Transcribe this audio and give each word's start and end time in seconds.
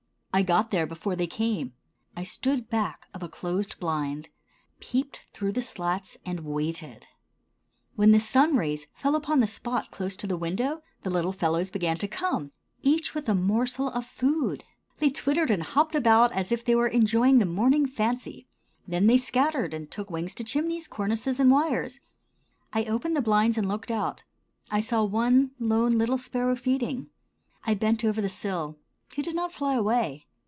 I 0.33 0.43
got 0.43 0.71
there 0.71 0.87
before 0.87 1.17
they 1.17 1.27
came. 1.27 1.73
I 2.15 2.23
stood 2.23 2.69
back 2.69 3.07
of 3.13 3.21
a 3.21 3.27
closed 3.27 3.77
blind, 3.81 4.29
peeped 4.79 5.19
through 5.33 5.51
the 5.51 5.59
slats 5.59 6.17
and 6.25 6.45
waited. 6.45 7.05
When 7.97 8.11
the 8.11 8.17
sun 8.19 8.55
rays 8.55 8.87
fell 8.95 9.15
upon 9.15 9.41
the 9.41 9.45
spot 9.45 9.91
close 9.91 10.15
to 10.15 10.27
the 10.27 10.37
window 10.37 10.83
the 11.01 11.09
little 11.09 11.33
fellows 11.33 11.69
began 11.69 11.97
to 11.97 12.07
come—each 12.07 13.13
with 13.13 13.27
a 13.27 13.35
morsel 13.35 13.89
of 13.89 14.05
food. 14.05 14.63
They 14.99 15.09
twittered 15.09 15.51
and 15.51 15.63
hopped 15.63 15.95
about 15.95 16.31
as 16.31 16.49
if 16.49 16.63
they 16.63 16.75
were 16.75 16.87
enjoying 16.87 17.39
the 17.39 17.45
morning 17.45 17.85
fancy. 17.85 18.47
Then 18.87 19.07
they 19.07 19.17
scattered 19.17 19.73
and 19.73 19.91
took 19.91 20.09
wings 20.09 20.33
to 20.35 20.45
chimneys, 20.45 20.87
cornices 20.87 21.41
and 21.41 21.51
wires. 21.51 21.99
I 22.71 22.85
opened 22.85 23.17
the 23.17 23.21
blinds 23.21 23.57
and 23.57 23.67
looked 23.67 23.91
out. 23.91 24.23
I 24.69 24.79
saw 24.79 25.03
one 25.03 25.51
lone, 25.59 25.97
little 25.97 26.17
sparrow 26.17 26.55
feeding. 26.55 27.09
I 27.67 27.73
bent 27.73 28.05
over 28.05 28.21
the 28.21 28.29
sill. 28.29 28.77
He 29.13 29.21
did 29.21 29.35
not 29.35 29.51
fly 29.51 29.73
away. 29.75 30.25